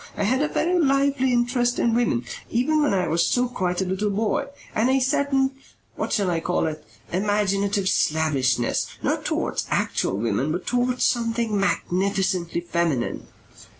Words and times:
I 0.17 0.23
had 0.23 0.41
a 0.41 0.47
very 0.47 0.79
lively 0.79 1.31
interest 1.31 1.77
in 1.77 1.93
women, 1.93 2.25
even 2.49 2.81
when 2.81 2.91
I 2.91 3.07
was 3.07 3.23
still 3.27 3.47
quite 3.47 3.81
a 3.83 3.85
little 3.85 4.09
boy, 4.09 4.47
and 4.73 4.89
a 4.89 4.99
certain 4.99 5.51
what 5.95 6.11
shall 6.11 6.31
I 6.31 6.39
call 6.39 6.65
it? 6.65 6.83
imaginative 7.11 7.87
slavishness 7.87 8.87
not 9.03 9.25
towards 9.25 9.67
actual 9.69 10.17
women 10.17 10.51
but 10.51 10.65
towards 10.65 11.05
something 11.05 11.55
magnificently 11.55 12.61
feminine. 12.61 13.27